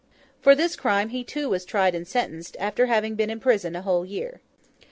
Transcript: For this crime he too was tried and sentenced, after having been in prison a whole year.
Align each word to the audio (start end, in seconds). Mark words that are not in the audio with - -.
For 0.41 0.55
this 0.55 0.75
crime 0.75 1.09
he 1.09 1.23
too 1.23 1.47
was 1.47 1.63
tried 1.63 1.93
and 1.93 2.07
sentenced, 2.07 2.57
after 2.59 2.87
having 2.87 3.13
been 3.13 3.29
in 3.29 3.39
prison 3.39 3.75
a 3.75 3.83
whole 3.83 4.03
year. 4.03 4.41